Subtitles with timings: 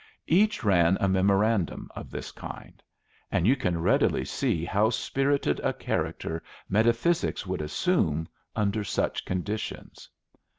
[0.25, 2.81] Each ran a memorandum of this kind;
[3.31, 10.09] and you can readily see how spirited a character metaphysics would assume under such conditions.